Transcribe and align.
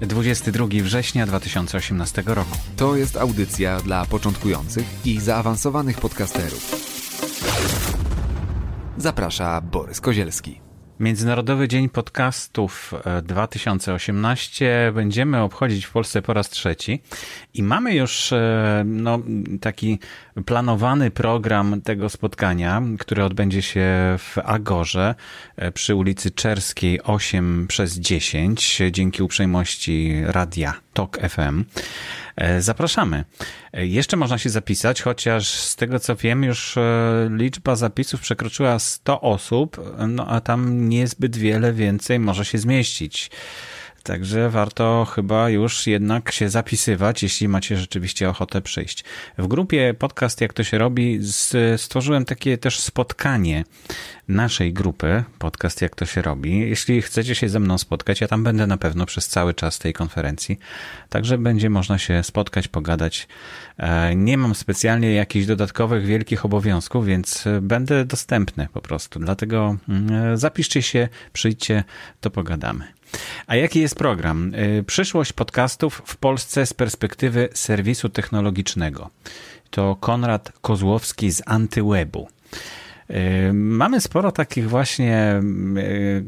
22 0.00 0.66
września 0.82 1.26
2018 1.26 2.22
roku. 2.26 2.58
To 2.76 2.96
jest 2.96 3.16
audycja 3.16 3.80
dla 3.80 4.06
początkujących 4.06 4.84
i 5.04 5.20
zaawansowanych 5.20 6.00
podcasterów. 6.00 6.74
Zaprasza 8.98 9.60
Borys 9.60 10.00
Kozielski. 10.00 10.63
Międzynarodowy 11.00 11.68
Dzień 11.68 11.88
Podcastów 11.88 12.94
2018 13.22 14.92
będziemy 14.94 15.40
obchodzić 15.40 15.84
w 15.84 15.92
Polsce 15.92 16.22
po 16.22 16.32
raz 16.32 16.50
trzeci 16.50 17.02
i 17.54 17.62
mamy 17.62 17.94
już 17.94 18.32
e, 18.32 18.82
no, 18.86 19.18
taki 19.60 19.98
planowany 20.46 21.10
program 21.10 21.80
tego 21.80 22.08
spotkania, 22.08 22.82
który 22.98 23.24
odbędzie 23.24 23.62
się 23.62 23.86
w 24.18 24.38
Agorze 24.44 25.14
e, 25.56 25.72
przy 25.72 25.94
ulicy 25.94 26.30
Czerskiej 26.30 27.02
8 27.02 27.66
przez 27.68 27.98
10 27.98 28.82
dzięki 28.90 29.22
uprzejmości 29.22 30.22
radia 30.24 30.74
TOK 30.92 31.18
FM. 31.28 31.64
E, 32.36 32.62
zapraszamy. 32.62 33.24
E, 33.72 33.86
jeszcze 33.86 34.16
można 34.16 34.38
się 34.38 34.50
zapisać, 34.50 35.02
chociaż 35.02 35.48
z 35.48 35.76
tego 35.76 35.98
co 35.98 36.16
wiem, 36.16 36.44
już 36.44 36.74
liczba 37.30 37.76
zapisów 37.76 38.20
przekroczyła 38.20 38.78
100 38.78 39.20
osób, 39.20 39.80
no 40.08 40.26
a 40.26 40.40
tam 40.40 40.88
niezbyt 40.88 41.36
wiele 41.36 41.72
więcej 41.72 42.18
może 42.18 42.44
się 42.44 42.58
zmieścić. 42.58 43.30
Także 44.04 44.50
warto 44.50 45.04
chyba 45.14 45.50
już 45.50 45.86
jednak 45.86 46.32
się 46.32 46.48
zapisywać, 46.48 47.22
jeśli 47.22 47.48
macie 47.48 47.76
rzeczywiście 47.76 48.30
ochotę 48.30 48.62
przyjść. 48.62 49.04
W 49.38 49.46
grupie 49.46 49.94
podcast 49.98 50.40
Jak 50.40 50.52
to 50.52 50.64
się 50.64 50.78
robi 50.78 51.20
stworzyłem 51.76 52.24
takie 52.24 52.58
też 52.58 52.80
spotkanie 52.80 53.64
naszej 54.28 54.72
grupy 54.72 55.24
podcast 55.38 55.82
Jak 55.82 55.94
to 55.94 56.06
się 56.06 56.22
robi. 56.22 56.58
Jeśli 56.58 57.02
chcecie 57.02 57.34
się 57.34 57.48
ze 57.48 57.60
mną 57.60 57.78
spotkać, 57.78 58.20
ja 58.20 58.28
tam 58.28 58.44
będę 58.44 58.66
na 58.66 58.76
pewno 58.76 59.06
przez 59.06 59.28
cały 59.28 59.54
czas 59.54 59.78
tej 59.78 59.92
konferencji. 59.92 60.58
Także 61.08 61.38
będzie 61.38 61.70
można 61.70 61.98
się 61.98 62.22
spotkać, 62.22 62.68
pogadać. 62.68 63.28
E, 63.76 64.16
nie 64.16 64.38
mam 64.38 64.54
specjalnie 64.54 65.14
jakichś 65.14 65.46
dodatkowych 65.46 66.06
wielkich 66.06 66.44
obowiązków, 66.44 67.06
więc 67.06 67.44
będę 67.62 68.04
dostępny 68.04 68.68
po 68.72 68.80
prostu. 68.80 69.20
Dlatego 69.20 69.76
mm, 69.88 70.36
zapiszcie 70.36 70.82
się, 70.82 71.08
przyjdźcie, 71.32 71.84
to 72.20 72.30
pogadamy. 72.30 73.03
A 73.46 73.56
jaki 73.56 73.80
jest 73.80 73.94
program? 73.94 74.54
Y, 74.54 74.84
przyszłość 74.86 75.32
podcastów 75.32 76.02
w 76.04 76.16
Polsce 76.16 76.66
z 76.66 76.74
perspektywy 76.74 77.48
serwisu 77.54 78.08
technologicznego. 78.08 79.10
To 79.70 79.96
Konrad 80.00 80.52
Kozłowski 80.60 81.30
z 81.30 81.42
Antywebu. 81.46 82.28
Y, 83.10 83.52
mamy 83.52 84.00
sporo 84.00 84.32
takich 84.32 84.68
właśnie 84.68 85.42
y, 85.76 86.24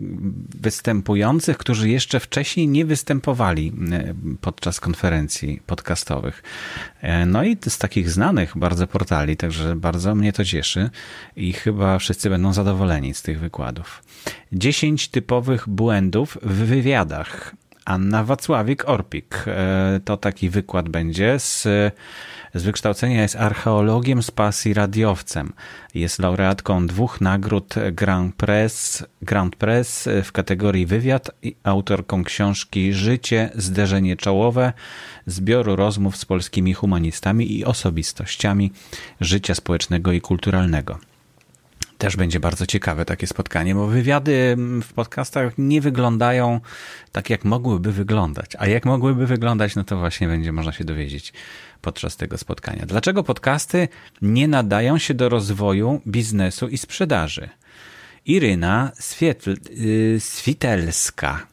występujących, 0.61 1.59
którzy 1.59 1.89
jeszcze 1.89 2.21
wcześniej 2.21 2.69
nie 2.69 2.85
występowali 2.85 3.73
podczas 4.41 4.81
konferencji 4.81 5.61
podcastowych. 5.67 6.43
No 7.27 7.45
i 7.45 7.57
z 7.69 7.79
takich 7.79 8.11
znanych 8.11 8.53
bardzo 8.57 8.87
portali, 8.87 9.37
także 9.37 9.77
bardzo 9.77 10.15
mnie 10.15 10.33
to 10.33 10.45
cieszy 10.45 10.91
i 11.37 11.53
chyba 11.53 11.99
wszyscy 11.99 12.31
będą 12.31 12.53
zadowoleni 12.53 13.15
z 13.15 13.23
tych 13.23 13.41
wykładów. 13.41 14.03
10 14.53 15.09
typowych 15.09 15.69
błędów 15.69 16.39
w 16.43 16.53
wywiadach. 16.53 17.55
Anna 17.85 18.25
Wacławik-Orpik. 18.25 19.45
To 20.05 20.17
taki 20.17 20.51
wykład 20.51 20.89
będzie. 20.89 21.39
Z, 21.39 21.69
z 22.55 22.63
wykształcenia 22.63 23.23
jest 23.23 23.37
archeologiem, 23.37 24.23
z 24.23 24.31
pasji 24.31 24.75
radiowcem. 24.75 25.53
Jest 25.95 26.19
laureatką 26.19 26.87
dwóch 26.87 27.21
nagród 27.21 27.75
Grand 27.93 28.35
Press, 28.35 29.05
Grand 29.23 29.57
Press 29.57 30.09
w 30.25 30.33
kategorii 30.33 30.87
wywiad 30.87 31.31
i 31.43 31.57
autorką 31.65 32.25
książki 32.25 32.93
Życie, 32.93 33.51
zderzenie 33.55 34.17
czołowe, 34.17 34.73
zbioru 35.27 35.77
rozmów 35.77 36.17
z 36.17 36.25
polskimi 36.25 36.75
humanistami 36.75 37.53
i 37.53 37.65
osobistościami 37.65 38.73
życia 39.21 39.55
społecznego 39.55 40.13
i 40.13 40.21
kulturalnego. 40.21 40.99
Też 41.99 42.17
będzie 42.17 42.41
bardzo 42.41 42.67
ciekawe 42.67 43.05
takie 43.05 43.27
spotkanie, 43.27 43.75
bo 43.75 43.87
wywiady 43.87 44.57
w 44.83 44.93
podcastach 44.93 45.53
nie 45.59 45.81
wyglądają 45.81 46.61
tak, 47.13 47.31
jak 47.31 47.45
mogłyby 47.45 47.93
wyglądać. 47.93 48.51
A 48.59 48.67
jak 48.67 48.85
mogłyby 48.85 49.27
wyglądać, 49.27 49.77
no 49.77 49.85
to 49.85 49.97
właśnie 49.97 50.29
będzie 50.29 50.53
można 50.53 50.73
się 50.73 50.85
dowiedzieć 50.85 51.33
podczas 51.81 52.17
tego 52.17 52.39
spotkania. 52.39 52.87
Dlaczego 52.87 53.25
podcasty 53.25 53.89
nie 54.23 54.49
nadają 54.49 54.99
się 54.99 55.15
do 55.15 55.29
rozwoju 55.29 56.01
biznesu 56.07 56.69
i 56.69 56.79
sprzedaży? 56.79 57.49
Iryna 58.27 58.93
Swietl, 58.95 59.57
yy, 59.71 60.21
Switelska 60.21 61.47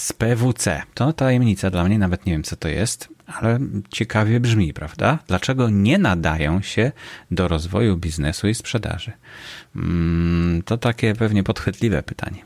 z 0.00 0.12
PWC. 0.12 0.82
To 0.94 1.12
tajemnica 1.12 1.70
dla 1.70 1.84
mnie, 1.84 1.98
nawet 1.98 2.26
nie 2.26 2.32
wiem 2.32 2.42
co 2.42 2.56
to 2.56 2.68
jest, 2.68 3.08
ale 3.26 3.58
ciekawie 3.90 4.40
brzmi, 4.40 4.72
prawda? 4.72 5.18
Dlaczego 5.26 5.70
nie 5.70 5.98
nadają 5.98 6.62
się 6.62 6.92
do 7.30 7.48
rozwoju 7.48 7.96
biznesu 7.96 8.48
i 8.48 8.54
sprzedaży? 8.54 9.12
Mm, 9.76 10.62
to 10.62 10.78
takie 10.78 11.14
pewnie 11.14 11.42
podchwytliwe 11.42 12.02
pytanie. 12.02 12.44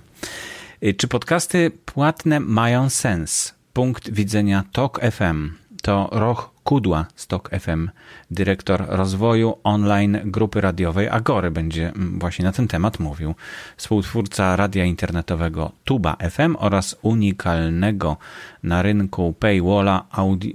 Y, 0.82 0.94
czy 0.94 1.08
podcasty 1.08 1.70
płatne 1.84 2.40
mają 2.40 2.90
sens? 2.90 3.54
Punkt 3.72 4.10
widzenia 4.10 4.64
TOK 4.72 5.00
FM 5.00 5.50
to 5.82 6.08
Roch 6.12 6.53
Kudła 6.64 7.06
z 7.16 7.26
TOK 7.26 7.50
FM, 7.60 7.90
dyrektor 8.30 8.84
rozwoju 8.88 9.58
online 9.64 10.20
grupy 10.24 10.60
radiowej 10.60 11.08
Agory 11.08 11.50
będzie 11.50 11.88
mm, 11.88 12.18
właśnie 12.18 12.44
na 12.44 12.52
ten 12.52 12.68
temat 12.68 12.98
mówił. 12.98 13.34
Współtwórca 13.76 14.56
radia 14.56 14.84
internetowego 14.84 15.72
Tuba 15.84 16.16
FM 16.30 16.56
oraz 16.58 16.96
unikalnego 17.02 18.16
na 18.62 18.82
rynku 18.82 19.34
paywalla 19.38 20.06
audio, 20.10 20.52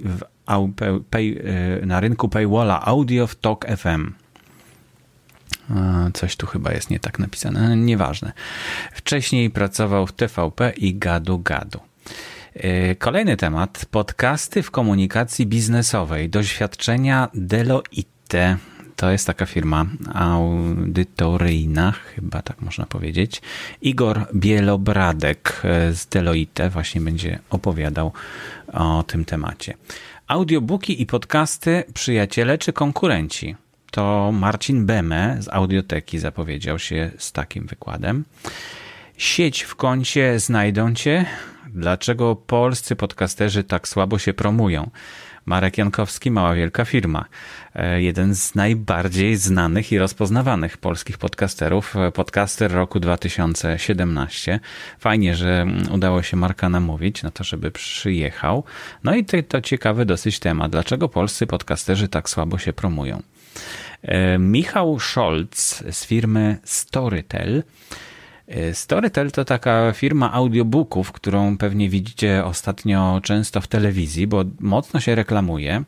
pay, 1.10 1.22
y, 1.82 1.86
na 1.86 2.00
rynku 2.00 2.28
paywalla 2.28 2.86
audio 2.86 3.26
w 3.26 3.34
TOK 3.34 3.66
FM. 3.76 4.12
Coś 6.14 6.36
tu 6.36 6.46
chyba 6.46 6.72
jest 6.72 6.90
nie 6.90 7.00
tak 7.00 7.18
napisane, 7.18 7.76
nieważne. 7.76 8.32
Wcześniej 8.92 9.50
pracował 9.50 10.06
w 10.06 10.12
TVP 10.12 10.72
i 10.76 10.94
Gadu 10.94 11.38
Gadu. 11.38 11.80
E, 12.54 12.94
kolejny 12.94 13.36
temat. 13.36 13.86
Podcasty 13.90 14.62
w 14.62 14.70
komunikacji 14.70 15.46
biznesowej. 15.46 16.30
Doświadczenia 16.30 17.28
Deloitte. 17.34 18.56
To 18.96 19.10
jest 19.10 19.26
taka 19.26 19.46
firma 19.46 19.86
audytoryjna, 20.14 21.92
chyba 21.92 22.42
tak 22.42 22.62
można 22.62 22.86
powiedzieć. 22.86 23.42
Igor 23.82 24.26
Bielobradek 24.34 25.62
z 25.92 26.06
Deloitte 26.06 26.70
właśnie 26.70 27.00
będzie 27.00 27.38
opowiadał 27.50 28.12
o 28.72 29.02
tym 29.02 29.24
temacie. 29.24 29.74
Audiobooki 30.26 31.02
i 31.02 31.06
podcasty 31.06 31.84
przyjaciele 31.94 32.58
czy 32.58 32.72
konkurenci? 32.72 33.56
To 33.90 34.32
Marcin 34.32 34.86
Beme 34.86 35.36
z 35.40 35.48
Audioteki 35.48 36.18
zapowiedział 36.18 36.78
się 36.78 37.10
z 37.18 37.32
takim 37.32 37.66
wykładem. 37.66 38.24
Sieć 39.16 39.62
w 39.62 39.76
kącie 39.76 40.40
znajdą 40.40 40.94
cię. 40.94 41.26
Dlaczego 41.74 42.36
polscy 42.36 42.96
podcasterzy 42.96 43.64
tak 43.64 43.88
słabo 43.88 44.18
się 44.18 44.34
promują? 44.34 44.90
Marek 45.46 45.78
Jankowski, 45.78 46.30
mała 46.30 46.54
wielka 46.54 46.84
firma. 46.84 47.24
E, 47.74 48.02
jeden 48.02 48.34
z 48.34 48.54
najbardziej 48.54 49.36
znanych 49.36 49.92
i 49.92 49.98
rozpoznawanych 49.98 50.78
polskich 50.78 51.18
podcasterów, 51.18 51.96
e, 51.96 52.12
podcaster 52.12 52.72
roku 52.72 53.00
2017. 53.00 54.60
Fajnie, 54.98 55.36
że 55.36 55.66
udało 55.90 56.22
się 56.22 56.36
Marka 56.36 56.68
namówić 56.68 57.22
na 57.22 57.30
to, 57.30 57.44
żeby 57.44 57.70
przyjechał. 57.70 58.64
No 59.04 59.14
i 59.14 59.24
to, 59.24 59.36
to 59.48 59.60
ciekawy 59.60 60.04
dosyć 60.04 60.38
temat. 60.38 60.72
Dlaczego 60.72 61.08
polscy 61.08 61.46
podcasterzy 61.46 62.08
tak 62.08 62.30
słabo 62.30 62.58
się 62.58 62.72
promują? 62.72 63.22
E, 64.02 64.38
Michał 64.38 65.00
Scholz 65.00 65.84
z 65.90 66.06
firmy 66.06 66.58
Storytel 66.64 67.62
Storytel 68.72 69.30
to 69.30 69.44
taka 69.44 69.92
firma 69.92 70.32
audiobooków, 70.32 71.12
którą 71.12 71.58
pewnie 71.58 71.88
widzicie 71.88 72.44
ostatnio 72.44 73.20
często 73.22 73.60
w 73.60 73.68
telewizji, 73.68 74.26
bo 74.26 74.44
mocno 74.60 75.00
się 75.00 75.14
reklamuje. 75.14 75.84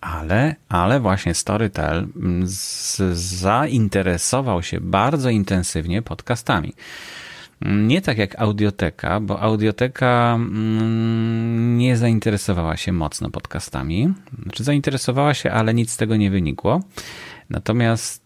Ale, 0.00 0.54
ale 0.68 1.00
właśnie 1.00 1.34
Storytel 1.34 2.06
z, 2.44 2.96
zainteresował 3.18 4.62
się 4.62 4.80
bardzo 4.80 5.30
intensywnie 5.30 6.02
podcastami. 6.02 6.72
Nie 7.60 8.02
tak 8.02 8.18
jak 8.18 8.40
audioteka, 8.40 9.20
bo 9.20 9.40
audioteka 9.40 10.34
mm, 10.34 11.78
nie 11.78 11.96
zainteresowała 11.96 12.76
się 12.76 12.92
mocno 12.92 13.30
podcastami. 13.30 14.14
Znaczy 14.42 14.64
zainteresowała 14.64 15.34
się, 15.34 15.50
ale 15.50 15.74
nic 15.74 15.92
z 15.92 15.96
tego 15.96 16.16
nie 16.16 16.30
wynikło. 16.30 16.80
Natomiast 17.50 18.23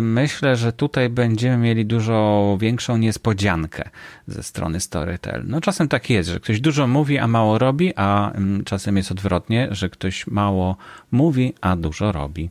myślę, 0.00 0.56
że 0.56 0.72
tutaj 0.72 1.08
będziemy 1.08 1.56
mieli 1.56 1.86
dużo 1.86 2.56
większą 2.60 2.96
niespodziankę 2.96 3.90
ze 4.26 4.42
strony 4.42 4.80
Storytel. 4.80 5.44
No 5.46 5.60
czasem 5.60 5.88
tak 5.88 6.10
jest, 6.10 6.28
że 6.28 6.40
ktoś 6.40 6.60
dużo 6.60 6.86
mówi, 6.86 7.18
a 7.18 7.26
mało 7.26 7.58
robi, 7.58 7.92
a 7.96 8.32
mm, 8.32 8.64
czasem 8.64 8.96
jest 8.96 9.12
odwrotnie, 9.12 9.68
że 9.70 9.88
ktoś 9.88 10.26
mało 10.26 10.76
mówi, 11.10 11.54
a 11.60 11.76
dużo 11.76 12.12
robi. 12.12 12.50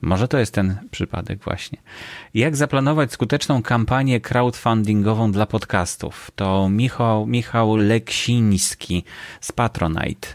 Może 0.00 0.28
to 0.28 0.38
jest 0.38 0.54
ten 0.54 0.76
przypadek 0.90 1.44
właśnie. 1.44 1.78
Jak 2.34 2.56
zaplanować 2.56 3.12
skuteczną 3.12 3.62
kampanię 3.62 4.20
crowdfundingową 4.20 5.32
dla 5.32 5.46
podcastów? 5.46 6.30
To 6.36 6.68
Michał, 6.68 7.26
Michał 7.26 7.76
Leksiński 7.76 9.04
z 9.40 9.52
Patronite 9.52 10.28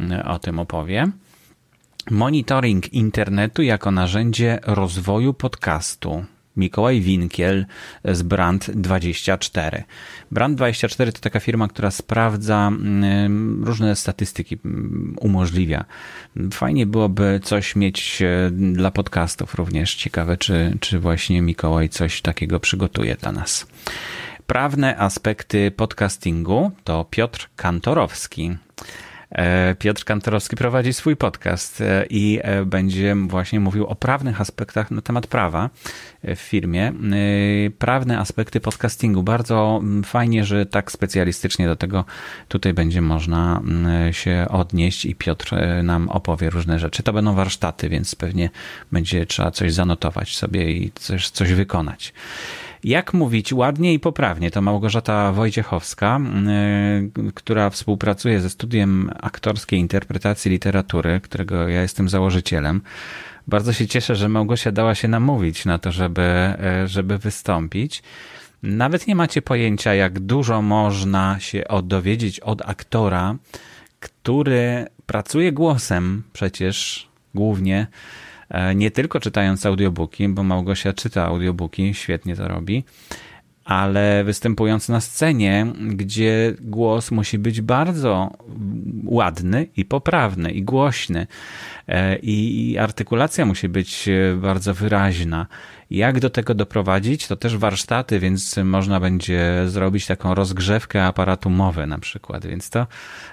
mm, 0.00 0.26
o 0.26 0.38
tym 0.38 0.58
opowie. 0.58 1.12
Monitoring 2.10 2.92
internetu 2.92 3.62
jako 3.62 3.90
narzędzie 3.90 4.58
rozwoju 4.62 5.34
podcastu. 5.34 6.24
Mikołaj 6.56 7.00
Winkiel 7.00 7.66
z 8.04 8.22
Brand24. 8.22 9.82
Brand24 10.32 11.12
to 11.12 11.20
taka 11.20 11.40
firma, 11.40 11.68
która 11.68 11.90
sprawdza 11.90 12.68
mm, 12.68 13.64
różne 13.64 13.96
statystyki, 13.96 14.58
mm, 14.64 15.16
umożliwia. 15.20 15.84
Fajnie 16.52 16.86
byłoby 16.86 17.40
coś 17.42 17.76
mieć 17.76 18.22
e, 18.22 18.50
dla 18.50 18.90
podcastów 18.90 19.54
również. 19.54 19.94
Ciekawe, 19.94 20.36
czy, 20.36 20.76
czy 20.80 20.98
właśnie 20.98 21.42
Mikołaj 21.42 21.88
coś 21.88 22.22
takiego 22.22 22.60
przygotuje 22.60 23.16
dla 23.16 23.32
nas. 23.32 23.66
Prawne 24.46 24.98
aspekty 24.98 25.70
podcastingu 25.70 26.70
to 26.84 27.04
Piotr 27.10 27.48
Kantorowski. 27.56 28.56
E, 29.32 29.74
Piotr 29.74 30.04
Kantorowski 30.04 30.56
prowadzi 30.56 30.92
swój 30.92 31.16
podcast 31.16 31.80
e, 31.80 32.06
i 32.10 32.40
e, 32.42 32.64
będzie 32.64 33.16
właśnie 33.26 33.60
mówił 33.60 33.86
o 33.86 33.94
prawnych 33.94 34.40
aspektach 34.40 34.90
na 34.90 35.02
temat 35.02 35.26
prawa 35.26 35.70
w 36.24 36.38
firmie. 36.38 36.92
Prawne 37.78 38.18
aspekty 38.18 38.60
podcastingu. 38.60 39.22
Bardzo 39.22 39.80
mm, 39.82 40.04
fajnie, 40.04 40.44
że 40.44 40.66
tak 40.66 40.92
specjalistycznie 40.92 41.66
do 41.66 41.76
tego 41.76 42.04
tutaj 42.48 42.74
będzie 42.74 43.00
można 43.00 43.60
mm, 43.64 44.12
się 44.12 44.46
odnieść 44.50 45.04
i 45.04 45.14
Piotr 45.14 45.54
nam 45.82 46.08
opowie 46.08 46.50
różne 46.50 46.78
rzeczy. 46.78 47.02
To 47.02 47.12
będą 47.12 47.34
warsztaty, 47.34 47.88
więc 47.88 48.14
pewnie 48.14 48.50
będzie 48.92 49.26
trzeba 49.26 49.50
coś 49.50 49.72
zanotować 49.72 50.36
sobie 50.36 50.72
i 50.72 50.92
coś, 50.94 51.30
coś 51.30 51.52
wykonać. 51.52 52.12
Jak 52.84 53.14
mówić 53.14 53.52
ładnie 53.52 53.94
i 53.94 53.98
poprawnie? 53.98 54.50
To 54.50 54.62
Małgorzata 54.62 55.32
Wojciechowska, 55.32 56.20
y, 57.28 57.32
która 57.34 57.70
współpracuje 57.70 58.40
ze 58.40 58.50
studiem 58.50 59.10
aktorskiej 59.20 59.80
interpretacji 59.80 60.50
literatury, 60.50 61.20
którego 61.20 61.68
ja 61.68 61.82
jestem 61.82 62.08
założycielem. 62.08 62.80
Bardzo 63.46 63.72
się 63.72 63.86
cieszę, 63.86 64.16
że 64.16 64.28
Małgosia 64.28 64.72
dała 64.72 64.94
się 64.94 65.08
namówić 65.08 65.64
na 65.64 65.78
to, 65.78 65.92
żeby, 65.92 66.54
y, 66.84 66.88
żeby 66.88 67.18
wystąpić. 67.18 68.02
Nawet 68.62 69.06
nie 69.06 69.14
macie 69.14 69.42
pojęcia, 69.42 69.94
jak 69.94 70.20
dużo 70.20 70.62
można 70.62 71.40
się 71.40 71.64
dowiedzieć 71.82 72.40
od 72.40 72.62
aktora, 72.68 73.36
który 74.00 74.86
pracuje 75.06 75.52
głosem 75.52 76.22
przecież 76.32 77.08
głównie 77.34 77.86
nie 78.74 78.90
tylko 78.90 79.20
czytając 79.20 79.66
audiobooki, 79.66 80.28
bo 80.28 80.42
Małgosia 80.42 80.92
czyta 80.92 81.24
audiobooki, 81.24 81.94
świetnie 81.94 82.36
to 82.36 82.48
robi, 82.48 82.84
ale 83.64 84.24
występując 84.24 84.88
na 84.88 85.00
scenie, 85.00 85.66
gdzie 85.90 86.54
głos 86.60 87.10
musi 87.10 87.38
być 87.38 87.60
bardzo 87.60 88.30
ładny 89.04 89.66
i 89.76 89.84
poprawny 89.84 90.50
i 90.50 90.62
głośny 90.62 91.26
e, 91.88 92.16
i 92.16 92.78
artykulacja 92.78 93.46
musi 93.46 93.68
być 93.68 94.08
e, 94.08 94.36
bardzo 94.36 94.74
wyraźna. 94.74 95.46
Jak 95.90 96.20
do 96.20 96.30
tego 96.30 96.54
doprowadzić? 96.54 97.26
To 97.26 97.36
też 97.36 97.56
warsztaty, 97.56 98.18
więc 98.20 98.56
można 98.56 99.00
będzie 99.00 99.62
zrobić 99.66 100.06
taką 100.06 100.34
rozgrzewkę 100.34 101.04
aparatu 101.04 101.50
mowy 101.50 101.86
na 101.86 101.98
przykład. 101.98 102.46
Więc 102.46 102.70
to, 102.70 102.86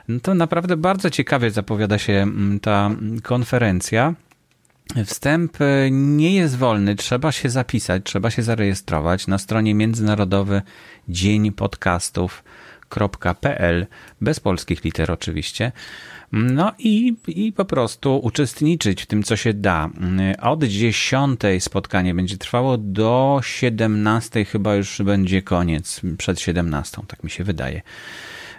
no 0.07 0.19
to 0.19 0.33
naprawdę 0.33 0.77
bardzo 0.77 1.09
ciekawie 1.09 1.51
zapowiada 1.51 1.97
się 1.97 2.13
mm, 2.13 2.59
ta 2.59 2.91
konferencja. 3.23 4.13
Wstęp 5.05 5.61
e, 5.61 5.91
nie 5.91 6.35
jest 6.35 6.57
wolny, 6.57 6.95
trzeba 6.95 7.31
się 7.31 7.49
zapisać, 7.49 8.03
trzeba 8.05 8.31
się 8.31 8.43
zarejestrować 8.43 9.27
na 9.27 9.37
stronie 9.37 9.75
międzynarodowy 9.75 10.61
dzień 11.09 11.51
podcastów.pl, 11.51 12.27
bez 14.21 14.39
polskich 14.39 14.83
liter 14.83 15.11
oczywiście. 15.11 15.71
No 16.31 16.71
i, 16.79 17.15
i 17.27 17.53
po 17.53 17.65
prostu 17.65 18.19
uczestniczyć 18.23 19.03
w 19.03 19.05
tym, 19.05 19.23
co 19.23 19.35
się 19.35 19.53
da. 19.53 19.89
Od 20.41 20.63
10 20.63 21.39
spotkanie 21.59 22.13
będzie 22.13 22.37
trwało 22.37 22.77
do 22.77 23.39
17 23.43 24.45
chyba 24.45 24.75
już 24.75 25.01
będzie 25.01 25.41
koniec, 25.41 26.01
przed 26.17 26.39
17, 26.39 27.01
tak 27.07 27.23
mi 27.23 27.29
się 27.29 27.43
wydaje. 27.43 27.81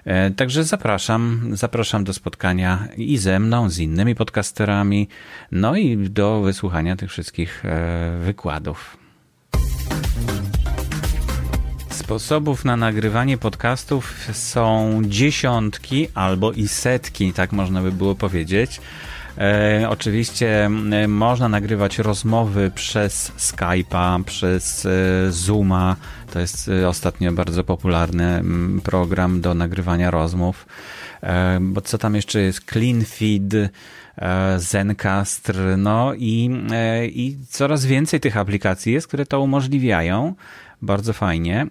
E, 0.04 0.30
także 0.30 0.64
zapraszam, 0.64 1.50
zapraszam 1.52 2.04
do 2.04 2.12
spotkania 2.12 2.88
i 2.96 3.18
ze 3.18 3.38
mną, 3.38 3.70
z 3.70 3.78
innymi 3.78 4.14
podcasterami, 4.14 5.08
no 5.52 5.76
i 5.76 5.96
do 5.96 6.40
wysłuchania 6.40 6.96
tych 6.96 7.10
wszystkich 7.10 7.64
e, 7.64 8.18
wykładów. 8.24 8.96
Sposobów 11.90 12.64
na 12.64 12.76
nagrywanie 12.76 13.38
podcastów 13.38 14.14
są 14.32 15.00
dziesiątki 15.04 16.08
albo 16.14 16.52
i 16.52 16.68
setki, 16.68 17.32
tak 17.32 17.52
można 17.52 17.82
by 17.82 17.92
było 17.92 18.14
powiedzieć. 18.14 18.80
E, 19.38 19.86
oczywiście 19.88 20.70
można 21.08 21.48
nagrywać 21.48 21.98
rozmowy 21.98 22.70
przez 22.74 23.32
Skype'a, 23.38 24.24
przez 24.24 24.86
e, 24.86 24.90
Zooma. 25.32 25.96
To 26.32 26.40
jest 26.40 26.68
e, 26.68 26.88
ostatnio 26.88 27.32
bardzo 27.32 27.64
popularny 27.64 28.42
program 28.84 29.40
do 29.40 29.54
nagrywania 29.54 30.10
rozmów. 30.10 30.66
Bo 31.60 31.80
co 31.80 31.98
tam 31.98 32.14
jeszcze 32.14 32.40
jest? 32.40 32.64
CleanFeed, 32.72 33.72
Zencastr, 34.56 35.56
no 35.78 36.14
i, 36.14 36.50
i 37.12 37.36
coraz 37.48 37.86
więcej 37.86 38.20
tych 38.20 38.36
aplikacji 38.36 38.92
jest, 38.92 39.06
które 39.06 39.26
to 39.26 39.40
umożliwiają. 39.40 40.34
Bardzo 40.82 41.12
fajnie 41.12 41.66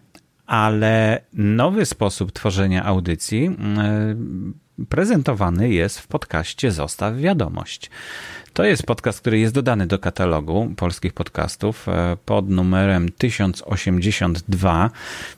ale 0.46 1.22
nowy 1.34 1.86
sposób 1.86 2.32
tworzenia 2.32 2.86
audycji 2.86 3.58
prezentowany 4.90 5.70
jest 5.70 6.00
w 6.00 6.08
podcaście 6.08 6.72
Zostaw 6.72 7.16
Wiadomość. 7.16 7.90
To 8.54 8.64
jest 8.64 8.84
podcast, 8.84 9.22
który 9.22 9.40
jest 9.40 9.54
dodany 9.54 9.88
do 9.88 10.00
katalogu 10.00 10.74
polskich 10.78 11.14
podcastów 11.14 11.90
e, 11.90 12.18
pod 12.26 12.50
numerem 12.50 13.12
1082. 13.12 14.92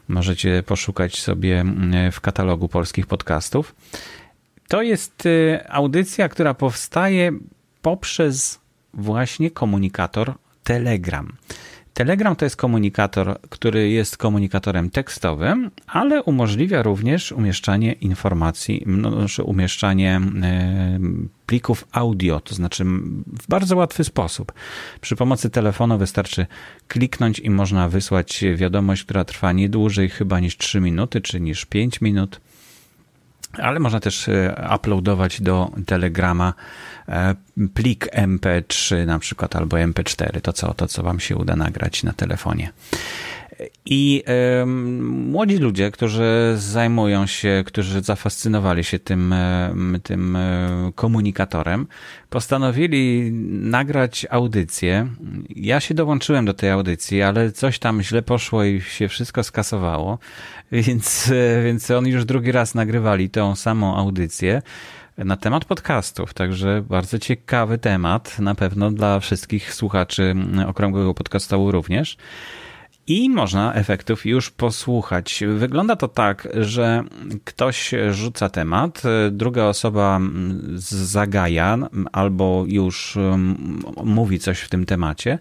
Możecie 0.08 0.64
poszukać 0.64 1.22
sobie 1.22 1.66
w 2.12 2.22
katalogu 2.22 2.68
polskich 2.68 3.08
podcastów. 3.08 3.76
To 4.68 4.82
jest 4.82 5.26
e, 5.26 5.72
audycja, 5.72 6.30
która 6.30 6.54
powstaje 6.54 7.32
poprzez 7.82 8.60
właśnie 8.94 9.52
komunikator 9.52 10.34
Telegram. 10.64 11.34
Telegram 11.94 12.36
to 12.36 12.46
jest 12.46 12.56
komunikator, 12.56 13.40
który 13.50 13.90
jest 13.90 14.18
komunikatorem 14.18 14.90
tekstowym, 14.90 15.72
ale 15.88 16.24
umożliwia 16.24 16.84
również 16.84 17.32
umieszczanie 17.32 17.94
informacji, 17.94 18.84
no, 18.86 19.12
znaczy 19.12 19.44
umieszczanie 19.44 20.22
e, 20.44 21.00
plików 21.46 21.88
audio, 21.92 22.40
to 22.40 22.56
znaczy 22.56 22.84
w 23.42 23.48
bardzo 23.50 23.76
łatwy 23.76 24.04
sposób. 24.04 24.52
Przy 25.02 25.16
pomocy 25.16 25.50
telefonu 25.50 25.98
wystarczy 25.98 26.46
kliknąć 26.88 27.40
i 27.40 27.50
można 27.50 27.90
wysłać 27.90 28.44
wiadomość, 28.56 29.04
która 29.04 29.24
trwa 29.24 29.52
nie 29.52 29.70
dłużej 29.70 30.10
chyba 30.10 30.40
niż 30.40 30.58
3 30.58 30.80
minuty, 30.80 31.22
czy 31.22 31.42
niż 31.42 31.66
5 31.66 32.02
minut 32.02 32.42
ale 33.58 33.80
można 33.80 34.00
też 34.00 34.30
e, 34.30 34.70
uploadować 34.76 35.42
do 35.42 35.72
Telegrama 35.86 36.54
e, 37.10 37.36
plik 37.74 38.08
MP3 38.16 39.06
na 39.06 39.20
przykład 39.20 39.56
albo 39.56 39.78
MP4, 39.78 40.42
to 40.42 40.54
co, 40.54 40.74
to 40.74 40.88
co 40.88 41.04
wam 41.04 41.20
się 41.20 41.36
uda 41.36 41.56
nagrać 41.56 42.04
na 42.04 42.14
telefonie. 42.14 42.70
I 43.86 44.24
y, 44.62 44.66
młodzi 45.06 45.58
ludzie, 45.58 45.92
którzy 45.92 46.54
zajmują 46.58 47.26
się, 47.26 47.64
którzy 47.66 48.02
zafascynowali 48.02 48.84
się 48.84 49.00
tym, 49.00 49.36
tym 50.04 50.38
komunikatorem, 50.96 51.88
postanowili 52.30 53.32
nagrać 53.52 54.28
audycję. 54.30 55.08
Ja 55.56 55.80
się 55.80 55.94
dołączyłem 55.94 56.46
do 56.46 56.54
tej 56.54 56.70
audycji, 56.70 57.22
ale 57.22 57.52
coś 57.52 57.80
tam 57.80 58.02
źle 58.02 58.22
poszło 58.22 58.64
i 58.64 58.82
się 58.82 59.08
wszystko 59.08 59.44
skasowało, 59.44 60.20
więc, 60.72 61.32
więc 61.64 61.92
oni 61.92 62.12
już 62.12 62.26
drugi 62.26 62.52
raz 62.52 62.76
nagrywali 62.76 63.30
tą 63.30 63.56
samą 63.56 63.98
audycję 63.98 64.62
na 65.18 65.38
temat 65.38 65.66
podcastów. 65.66 66.34
Także 66.34 66.84
bardzo 66.90 67.20
ciekawy 67.20 67.78
temat, 67.78 68.40
na 68.40 68.56
pewno 68.56 68.92
dla 68.92 69.20
wszystkich 69.20 69.74
słuchaczy 69.74 70.36
Okrągłego 70.68 71.14
Podcastu 71.14 71.72
również. 71.72 72.18
I 73.08 73.30
można 73.30 73.74
efektów 73.74 74.26
już 74.26 74.50
posłuchać. 74.50 75.44
Wygląda 75.58 75.96
to 75.96 76.08
tak, 76.08 76.48
że 76.60 77.04
ktoś 77.44 77.94
rzuca 78.12 78.50
temat, 78.50 79.04
druga 79.32 79.64
osoba 79.64 80.20
zagaja 80.76 81.78
albo 82.12 82.64
już 82.68 83.18
mówi 84.04 84.40
coś 84.40 84.60
w 84.60 84.70
tym 84.70 84.86
temacie. 84.86 85.40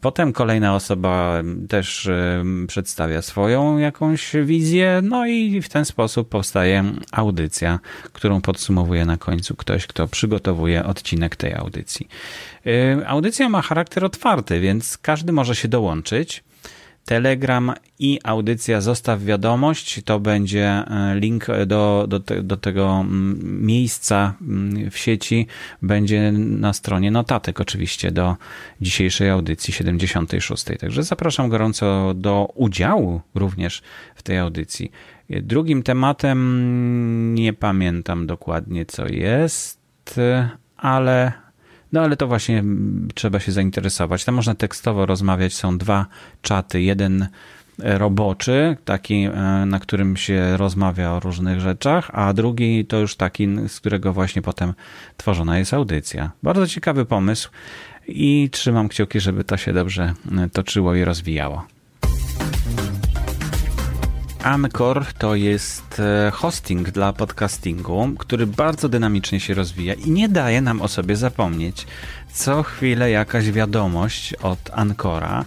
Potem 0.00 0.32
kolejna 0.32 0.74
osoba 0.74 1.42
też 1.68 2.10
przedstawia 2.66 3.22
swoją 3.22 3.78
jakąś 3.78 4.32
wizję, 4.44 5.00
no 5.02 5.26
i 5.26 5.62
w 5.62 5.68
ten 5.68 5.84
sposób 5.84 6.28
powstaje 6.28 6.84
audycja, 7.12 7.78
którą 8.12 8.40
podsumowuje 8.40 9.06
na 9.06 9.16
końcu 9.16 9.56
ktoś, 9.56 9.86
kto 9.86 10.08
przygotowuje 10.08 10.84
odcinek 10.84 11.36
tej 11.36 11.54
audycji. 11.54 12.08
Audycja 13.06 13.48
ma 13.48 13.62
charakter 13.62 14.04
otwarty, 14.04 14.60
więc 14.60 14.98
każdy 14.98 15.32
może 15.32 15.54
się 15.56 15.68
dołączyć. 15.68 16.44
Telegram 17.04 17.72
i 17.98 18.18
audycja 18.24 18.80
Zostaw 18.80 19.22
Wiadomość. 19.22 20.00
To 20.04 20.20
będzie 20.20 20.66
e, 20.66 21.14
link 21.20 21.46
do, 21.66 22.06
do, 22.08 22.20
te, 22.20 22.42
do 22.42 22.56
tego 22.56 23.00
mm, 23.00 23.66
miejsca 23.66 24.34
mm, 24.40 24.90
w 24.90 24.98
sieci. 24.98 25.46
Będzie 25.82 26.32
na 26.32 26.72
stronie 26.72 27.10
notatek, 27.10 27.60
oczywiście, 27.60 28.12
do 28.12 28.36
dzisiejszej 28.80 29.30
audycji 29.30 29.72
76. 29.72 30.64
Także 30.80 31.02
zapraszam 31.02 31.48
gorąco 31.48 32.14
do 32.14 32.48
udziału 32.54 33.20
również 33.34 33.82
w 34.14 34.22
tej 34.22 34.38
audycji. 34.38 34.92
Drugim 35.30 35.82
tematem 35.82 37.34
nie 37.34 37.52
pamiętam 37.52 38.26
dokładnie, 38.26 38.86
co 38.86 39.06
jest, 39.08 40.20
ale 40.76 41.43
no 41.94 42.00
ale 42.00 42.16
to 42.16 42.26
właśnie 42.26 42.64
trzeba 43.14 43.40
się 43.40 43.52
zainteresować. 43.52 44.24
Tam 44.24 44.34
można 44.34 44.54
tekstowo 44.54 45.06
rozmawiać, 45.06 45.54
są 45.54 45.78
dwa 45.78 46.06
czaty. 46.42 46.82
Jeden 46.82 47.26
roboczy, 47.78 48.76
taki, 48.84 49.14
e, 49.14 49.30
na 49.66 49.80
którym 49.80 50.16
się 50.16 50.56
rozmawia 50.56 51.12
o 51.12 51.20
różnych 51.20 51.60
rzeczach, 51.60 52.10
a 52.12 52.32
drugi 52.32 52.84
to 52.84 52.98
już 52.98 53.16
taki, 53.16 53.48
z 53.68 53.80
którego 53.80 54.12
właśnie 54.12 54.42
potem 54.42 54.74
tworzona 55.16 55.58
jest 55.58 55.74
audycja. 55.74 56.30
Bardzo 56.42 56.66
ciekawy 56.66 57.04
pomysł 57.04 57.50
i 58.08 58.48
trzymam 58.52 58.88
kciuki, 58.88 59.20
żeby 59.20 59.44
to 59.44 59.56
się 59.56 59.72
dobrze 59.72 60.14
e, 60.38 60.48
toczyło 60.48 60.94
i 60.94 61.04
rozwijało. 61.04 61.66
Amcor 64.44 65.06
to 65.18 65.34
jest 65.34 66.00
e, 66.00 66.30
hosting 66.30 66.90
dla 66.90 67.12
podcastingu, 67.12 68.08
który 68.18 68.46
bardzo 68.46 68.88
dynamicznie 68.88 69.40
się 69.40 69.54
rozwija 69.54 69.94
i 69.94 70.10
nie 70.10 70.28
daje 70.28 70.60
nam 70.60 70.82
o 70.82 70.88
sobie 70.88 71.16
zapomnieć. 71.16 71.86
Co 72.32 72.62
chwilę 72.62 73.10
jakaś 73.10 73.50
wiadomość 73.50 74.34
od 74.34 74.58
Ancora. 74.72 75.44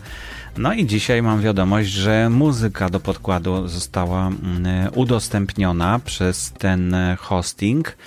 No 0.57 0.73
i 0.73 0.85
dzisiaj 0.85 1.21
mam 1.21 1.41
wiadomość, 1.41 1.89
że 1.89 2.29
muzyka 2.29 2.89
do 2.89 2.99
podkładu 2.99 3.67
została 3.67 4.27
mm, 4.27 4.93
udostępniona 4.93 5.99
przez 5.99 6.51
ten 6.57 6.95
hosting. 7.19 7.97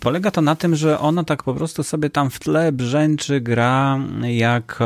Polega 0.00 0.30
to 0.30 0.40
na 0.40 0.56
tym, 0.56 0.76
że 0.76 0.98
ono 0.98 1.24
tak 1.24 1.42
po 1.42 1.54
prostu 1.54 1.82
sobie 1.82 2.10
tam 2.10 2.30
w 2.30 2.38
tle 2.38 2.72
brzęczy, 2.72 3.40
gra, 3.40 3.98
jak 4.22 4.78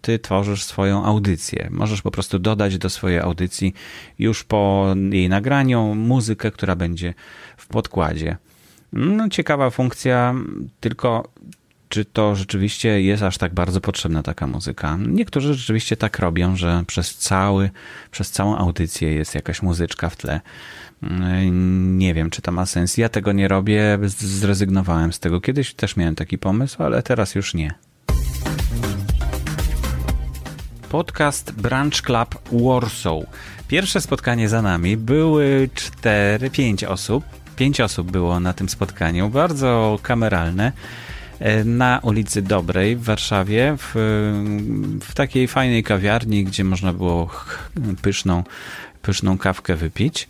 ty 0.00 0.18
tworzysz 0.18 0.64
swoją 0.64 1.04
audycję. 1.04 1.68
Możesz 1.70 2.02
po 2.02 2.10
prostu 2.10 2.38
dodać 2.38 2.78
do 2.78 2.90
swojej 2.90 3.18
audycji 3.18 3.74
już 4.18 4.44
po 4.44 4.94
jej 5.10 5.28
nagraniu 5.28 5.94
muzykę, 5.94 6.50
która 6.50 6.76
będzie 6.76 7.14
w 7.56 7.66
podkładzie. 7.66 8.36
No, 8.92 9.28
ciekawa 9.28 9.70
funkcja, 9.70 10.34
tylko 10.80 11.28
czy 11.88 12.04
to 12.04 12.34
rzeczywiście 12.34 13.02
jest 13.02 13.22
aż 13.22 13.38
tak 13.38 13.54
bardzo 13.54 13.80
potrzebna 13.80 14.22
taka 14.22 14.46
muzyka. 14.46 14.98
Niektórzy 15.08 15.54
rzeczywiście 15.54 15.96
tak 15.96 16.18
robią, 16.18 16.56
że 16.56 16.84
przez 16.86 17.16
cały, 17.16 17.70
przez 18.10 18.30
całą 18.30 18.56
audycję 18.56 19.12
jest 19.12 19.34
jakaś 19.34 19.62
muzyczka 19.62 20.10
w 20.10 20.16
tle. 20.16 20.40
Nie 21.02 22.14
wiem, 22.14 22.30
czy 22.30 22.42
to 22.42 22.52
ma 22.52 22.66
sens. 22.66 22.96
Ja 22.96 23.08
tego 23.08 23.32
nie 23.32 23.48
robię, 23.48 23.98
zrezygnowałem 24.18 25.12
z 25.12 25.20
tego. 25.20 25.40
Kiedyś 25.40 25.74
też 25.74 25.96
miałem 25.96 26.14
taki 26.14 26.38
pomysł, 26.38 26.82
ale 26.82 27.02
teraz 27.02 27.34
już 27.34 27.54
nie. 27.54 27.74
Podcast 30.88 31.52
Branch 31.52 32.02
Club 32.02 32.34
Warsaw. 32.52 33.22
Pierwsze 33.68 34.00
spotkanie 34.00 34.48
za 34.48 34.62
nami. 34.62 34.96
Były 34.96 35.68
cztery, 35.74 36.50
pięć 36.50 36.84
osób. 36.84 37.24
Pięć 37.56 37.80
osób 37.80 38.10
było 38.10 38.40
na 38.40 38.52
tym 38.52 38.68
spotkaniu. 38.68 39.28
Bardzo 39.30 39.98
kameralne 40.02 40.72
na 41.64 42.00
ulicy 42.02 42.42
Dobrej 42.42 42.96
w 42.96 43.02
Warszawie, 43.02 43.76
w, 43.78 43.92
w 45.02 45.14
takiej 45.14 45.48
fajnej 45.48 45.82
kawiarni, 45.82 46.44
gdzie 46.44 46.64
można 46.64 46.92
było 46.92 47.30
pyszną, 48.02 48.44
pyszną 49.06 49.38
kawkę 49.38 49.76
wypić. 49.76 50.28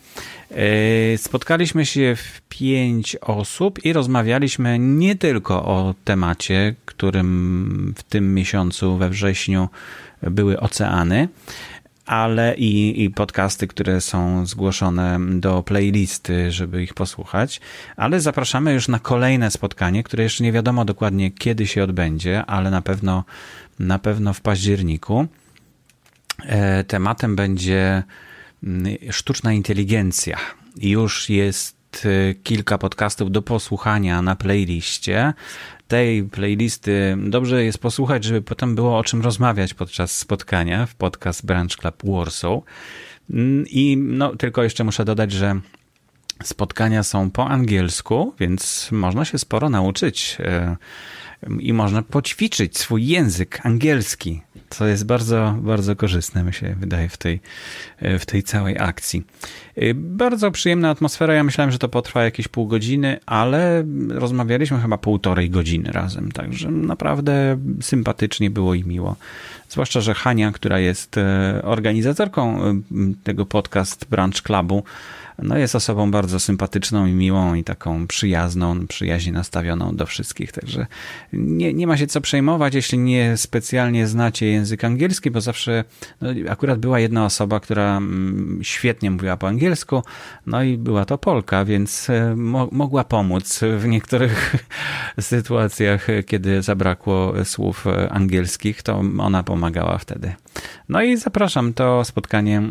E, 0.51 1.19
spotkaliśmy 1.19 1.87
się 1.87 2.17
w 2.17 2.41
pięć 2.49 3.17
osób 3.17 3.85
i 3.85 3.93
rozmawialiśmy 3.93 4.79
nie 4.79 5.17
tylko 5.17 5.65
o 5.65 5.95
temacie, 6.05 6.75
którym 6.85 7.95
w 7.97 8.03
tym 8.03 8.35
miesiącu 8.35 8.97
we 8.97 9.09
wrześniu 9.09 9.69
były 10.23 10.61
oceany, 10.61 11.29
ale 12.07 12.55
i, 12.57 13.05
i 13.05 13.11
podcasty, 13.11 13.67
które 13.67 14.01
są 14.01 14.47
zgłoszone 14.47 15.19
do 15.31 15.63
playlisty, 15.63 16.53
żeby 16.53 16.83
ich 16.83 16.95
posłuchać. 16.95 17.61
Ale 17.97 18.21
zapraszamy 18.21 18.73
już 18.73 18.89
na 18.89 18.99
kolejne 18.99 19.51
spotkanie, 19.51 20.03
które 20.03 20.25
jeszcze 20.25 20.45
nie 20.45 20.53
wiadomo 20.53 20.85
dokładnie 20.85 21.31
kiedy 21.31 21.67
się 21.67 21.85
odbędzie, 21.85 22.47
ale 22.47 22.71
na 22.71 22.83
pewno, 22.83 23.25
na 23.79 23.99
pewno 23.99 24.33
w 24.33 24.41
październiku. 24.41 25.27
E, 26.43 26.85
tematem 26.85 27.37
będzie 27.37 28.03
sztuczna 29.11 29.53
inteligencja. 29.53 30.39
Już 30.77 31.31
jest 31.31 31.77
e, 32.07 32.35
kilka 32.35 32.79
podcastów 32.79 33.31
do 33.31 33.43
posłuchania 33.43 34.23
na 34.23 34.37
playliście 34.37 35.35
tej 35.89 36.25
playlisty 36.25 37.17
dobrze 37.19 37.65
jest 37.65 37.79
posłuchać, 37.79 38.25
żeby 38.25 38.43
potem 38.43 38.75
było 38.75 38.99
o 38.99 39.05
czym 39.05 39.23
rozmawiać 39.23 39.75
podczas 39.75 40.19
spotkania 40.19 40.87
w 40.87 40.95
podcast 40.95 41.47
Branch 41.47 41.77
Club 41.77 42.03
Warsaw. 42.05 42.61
Mm, 43.31 43.65
I 43.71 43.97
no, 43.97 44.37
tylko 44.37 44.63
jeszcze 44.63 44.85
muszę 44.85 45.05
dodać, 45.05 45.33
że 45.33 45.61
spotkania 46.43 47.03
są 47.03 47.31
po 47.31 47.49
angielsku, 47.49 48.35
więc 48.41 48.89
można 48.93 49.25
się 49.25 49.39
sporo 49.39 49.71
nauczyć 49.71 50.37
e, 50.41 50.77
i 51.61 51.73
można 51.73 52.03
poćwiczyć 52.03 52.79
swój 52.79 53.07
język 53.07 53.61
angielski, 53.67 54.43
co 54.71 54.87
jest 54.87 55.07
bardzo, 55.07 55.55
bardzo 55.61 55.97
korzystne, 55.97 56.43
mi 56.43 56.53
się 56.55 56.77
wydaje, 56.81 57.09
w 57.09 57.17
tej, 57.17 57.41
w 58.19 58.27
tej 58.27 58.43
całej 58.43 58.79
akcji. 58.79 59.23
Y, 59.83 59.95
bardzo 59.95 60.51
przyjemna 60.51 60.91
atmosfera. 60.91 61.35
Ja 61.35 61.45
myślałem, 61.45 61.71
że 61.73 61.79
to 61.79 61.89
potrwa 61.89 62.25
jakieś 62.25 62.49
pół 62.49 62.67
godziny, 62.67 63.19
ale 63.27 63.85
rozmawialiśmy 64.09 64.81
chyba 64.81 64.99
półtorej 64.99 65.51
godziny 65.51 65.93
razem, 65.93 66.33
także 66.33 66.71
naprawdę 66.71 67.59
sympatycznie 67.81 68.51
było 68.51 68.75
i 68.75 68.85
miło. 68.85 69.17
Zwłaszcza, 69.69 70.01
że 70.01 70.15
Hania, 70.15 70.53
która 70.53 70.79
jest 70.79 71.19
e, 71.19 71.61
organizatorką 71.65 72.65
e, 72.65 72.81
tego 73.25 73.47
podcast 73.47 74.07
Branch 74.11 74.43
Clubu, 74.43 74.83
no 75.43 75.59
jest 75.59 75.75
osobą 75.75 76.11
bardzo 76.11 76.41
sympatyczną 76.41 77.07
i 77.07 77.13
miłą 77.13 77.55
i 77.55 77.65
taką 77.65 78.07
przyjazną, 78.07 78.87
przyjaźnie 78.87 79.33
nastawioną 79.33 79.97
do 79.97 80.07
wszystkich, 80.07 80.53
także 80.53 80.87
nie, 81.33 81.75
nie 81.75 81.87
ma 81.87 81.97
się 81.97 82.07
co 82.07 82.21
przejmować, 82.21 82.75
jeśli 82.75 82.99
nie 82.99 83.37
specjalnie 83.37 84.07
znacie 84.07 84.47
język 84.47 84.85
angielski, 84.85 85.31
bo 85.31 85.41
zawsze 85.41 85.85
no, 86.21 86.29
akurat 86.49 86.79
była 86.79 87.01
jedna 87.01 87.25
osoba, 87.25 87.61
która 87.61 87.97
mm, 87.97 88.61
świetnie 88.63 89.11
mówiła 89.11 89.37
po 89.37 89.49
angielsku, 89.49 90.03
no 90.47 90.63
i 90.63 90.79
była 90.79 91.05
to 91.05 91.19
Polka, 91.19 91.65
więc 91.65 92.11
e, 92.11 92.37
mo 92.37 92.69
mogła 92.73 93.05
pomóc 93.05 93.61
w 93.79 93.87
niektórych 93.87 94.57
sytuacjach, 95.21 96.07
kiedy 96.27 96.63
zabrakło 96.63 97.45
słów 97.45 97.87
e, 97.87 98.13
angielskich, 98.13 98.83
to 98.83 99.03
ona 99.19 99.43
pomagała 99.43 99.99
wtedy. 99.99 100.35
No 100.89 101.03
i 101.03 101.17
zapraszam, 101.17 101.75
to 101.75 102.05
spotkanie, 102.05 102.59
e, 102.59 102.63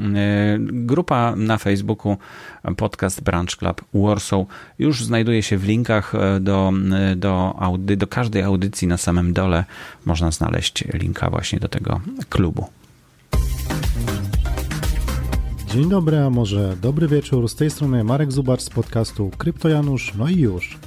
grupa 0.59 1.35
na 1.35 1.57
Facebooku 1.57 2.17
podcast 2.77 3.21
Branch 3.21 3.55
Club 3.57 3.81
Warsaw 3.93 4.45
już 4.79 5.03
znajduje 5.03 5.43
się 5.43 5.57
w 5.57 5.63
linkach 5.63 6.15
e, 6.15 6.39
do, 6.39 6.73
e, 6.93 7.15
do, 7.15 7.55
audy, 7.59 7.97
do 7.97 8.07
każdej 8.07 8.43
audycji 8.43 8.87
na 8.87 8.97
samym 8.97 9.33
dole. 9.33 9.65
Można 10.05 10.31
znaleźć 10.31 10.83
linka 10.93 11.29
właśnie 11.29 11.59
do 11.59 11.67
tego 11.67 12.01
klubu. 12.29 12.67
Dzień 15.67 15.89
dobry, 15.89 16.17
a 16.17 16.29
może 16.29 16.75
dobry 16.81 17.07
wieczór. 17.07 17.49
Z 17.49 17.55
tej 17.55 17.69
strony 17.69 18.03
Marek 18.03 18.31
Zubacz 18.31 18.61
z 18.61 18.69
podcastu 18.69 19.31
Krypto 19.37 19.69
Janusz. 19.69 20.13
No 20.17 20.29
i 20.29 20.39
już. 20.39 20.77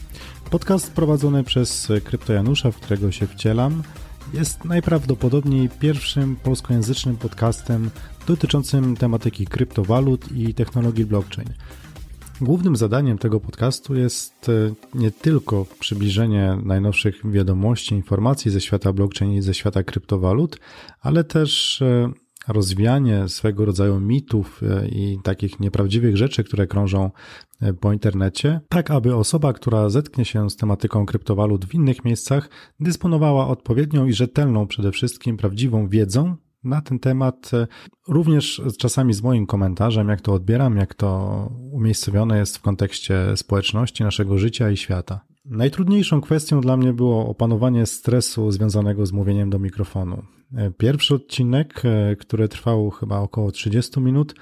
Podcast 0.51 0.93
prowadzony 0.93 1.45
przez 1.45 1.89
Krypto 2.05 2.33
Janusza, 2.33 2.71
w 2.71 2.77
którego 2.77 3.13
się 3.13 3.27
wcielam, 3.27 3.83
jest 4.35 4.65
najprawdopodobniej 4.65 5.69
pierwszym 5.69 6.37
polskojęzycznym 6.37 7.17
podcastem 7.17 7.91
dotyczącym 8.27 8.97
tematyki 8.97 9.47
kryptowalut 9.47 10.33
i 10.33 10.55
technologii 10.55 11.05
blockchain. 11.05 11.49
Głównym 12.41 12.77
zadaniem 12.77 13.19
tego 13.19 13.41
podcastu 13.41 13.95
jest 13.95 14.49
e, 14.49 14.53
nie 14.95 15.11
tylko 15.11 15.67
przybliżenie 15.81 16.59
najnowszych 16.65 17.31
wiadomości, 17.31 17.95
informacji 17.95 18.51
ze 18.51 18.61
świata 18.61 18.93
blockchain 18.93 19.33
i 19.33 19.43
ze 19.43 19.55
świata 19.55 19.83
kryptowalut, 19.83 20.61
ale 21.01 21.25
też 21.25 21.83
e, 21.83 22.13
rozwianie 22.49 23.29
swego 23.29 23.65
rodzaju 23.65 24.01
mitów 24.01 24.63
e, 24.63 24.89
i 24.89 25.19
takich 25.23 25.61
nieprawdziwych 25.61 26.17
rzeczy, 26.17 26.45
które 26.45 26.67
krążą 26.67 27.11
po 27.81 27.93
internecie, 27.93 28.61
tak 28.69 28.91
aby 28.91 29.17
osoba, 29.17 29.53
która 29.53 29.89
zetknie 29.89 30.25
się 30.25 30.51
z 30.51 30.57
tematyką 30.57 31.07
kryptowalut 31.07 31.65
w 31.65 31.75
innych 31.75 32.05
miejscach, 32.05 32.51
dysponowała 32.81 33.49
odpowiednią 33.49 34.07
i 34.07 34.13
rzetelną 34.13 34.67
przede 34.67 34.93
wszystkim 34.93 35.37
prawdziwą 35.37 35.89
wiedzą 35.89 36.37
na 36.65 36.81
ten 36.81 36.99
temat, 36.99 37.51
e, 37.55 37.67
również 38.09 38.63
czasami 38.79 39.15
z 39.15 39.23
moim 39.23 39.47
komentarzem, 39.47 40.09
jak 40.09 40.21
to 40.21 40.33
odbieram, 40.33 40.77
jak 40.77 40.95
to 40.95 41.51
umiejscowione 41.73 42.39
jest 42.39 42.59
w 42.59 42.63
kontekście 42.63 43.37
społeczności, 43.37 44.05
naszego 44.05 44.39
życia 44.39 44.71
i 44.71 44.77
świata. 44.77 45.21
Najtrudniejszą 45.51 46.21
kwestią 46.21 46.61
dla 46.61 46.77
mnie 46.77 46.93
było 46.93 47.29
opanowanie 47.29 47.87
stresu 47.87 48.51
związanego 48.51 49.07
z 49.07 49.13
mówieniem 49.13 49.51
do 49.51 49.59
mikrofonu. 49.59 50.23
E, 50.57 50.71
pierwszy 50.71 51.15
odcinek, 51.15 51.83
e, 51.85 52.17
który 52.17 52.49
trwał 52.49 52.91
chyba 52.91 53.19
około 53.19 53.53
30 53.53 54.01
minut, 54.01 54.35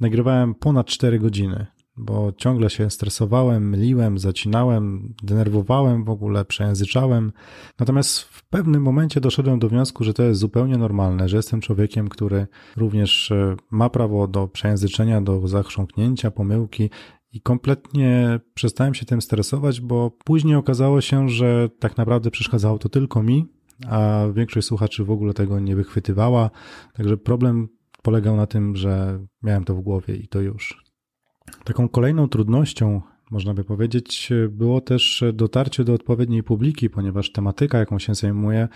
nagrywałem 0.00 0.54
ponad 0.54 0.86
4 0.86 1.18
godziny 1.18 1.66
bo 1.96 2.32
ciągle 2.36 2.70
się 2.70 2.90
stresowałem, 2.90 3.68
myliłem, 3.68 4.18
zacinałem, 4.18 5.14
denerwowałem 5.22 6.04
w 6.04 6.10
ogóle, 6.10 6.44
przejęzyczałem. 6.44 7.32
Natomiast 7.78 8.20
w 8.20 8.44
pewnym 8.44 8.82
momencie 8.82 9.20
doszedłem 9.20 9.58
do 9.58 9.68
wniosku, 9.68 10.04
że 10.04 10.14
to 10.14 10.22
jest 10.22 10.40
zupełnie 10.40 10.78
normalne, 10.78 11.28
że 11.28 11.36
jestem 11.36 11.60
człowiekiem, 11.60 12.08
który 12.08 12.46
również 12.76 13.30
e, 13.30 13.56
ma 13.70 13.90
prawo 13.90 14.28
do 14.28 14.48
przejęzyczenia, 14.48 15.20
do 15.20 15.48
zachrząknięcia, 15.48 16.30
pomyłki 16.30 16.90
i 17.32 17.40
kompletnie 17.40 18.40
przestałem 18.54 18.94
się 18.94 19.06
tym 19.06 19.22
stresować, 19.22 19.80
bo 19.80 20.10
później 20.24 20.54
okazało 20.54 21.00
się, 21.00 21.28
że 21.28 21.68
tak 21.78 21.96
naprawdę 21.96 22.30
przeszkadzało 22.30 22.78
to 22.78 22.88
tylko 22.88 23.22
mi, 23.22 23.46
a 23.88 24.24
większość 24.34 24.66
słuchaczy 24.66 25.04
w 25.04 25.10
ogóle 25.10 25.34
tego 25.34 25.60
nie 25.60 25.76
wychwytywała. 25.76 26.50
Także 26.94 27.16
problem 27.16 27.68
polegał 28.02 28.36
na 28.36 28.46
tym, 28.46 28.76
że 28.76 29.24
miałem 29.42 29.64
to 29.64 29.74
w 29.74 29.80
głowie 29.80 30.16
i 30.16 30.28
to 30.28 30.40
już. 30.40 30.84
Taką 31.64 31.88
kolejną 31.88 32.28
trudnością, 32.28 33.00
można 33.30 33.54
by 33.54 33.64
powiedzieć, 33.64 34.30
było 34.48 34.80
też 34.80 35.24
dotarcie 35.32 35.84
do 35.84 35.94
odpowiedniej 35.94 36.42
publiki, 36.42 36.90
ponieważ 36.90 37.32
tematyka, 37.32 37.78
jaką 37.78 37.98
się 37.98 38.14
zajmuję, 38.14 38.68